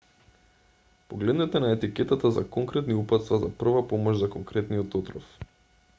погледнете 1.09 1.59
на 1.63 1.69
етикетата 1.73 2.31
за 2.39 2.47
конкретни 2.57 2.93
упатства 3.01 3.39
за 3.45 3.53
прва 3.63 3.87
помош 3.93 4.17
за 4.23 4.29
конкретниот 4.37 4.95
отров 5.03 5.33